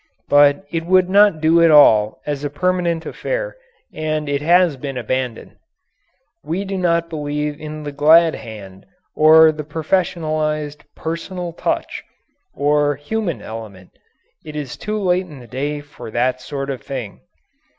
[0.29, 3.55] But it would not do at all as a permanent affair
[3.93, 5.57] and it has been abandoned.
[6.43, 12.01] We do not believe in the "glad hand," or the professionalized "personal touch,"
[12.55, 13.91] or "human element."
[14.43, 17.19] It is too late in the day for that sort of thing.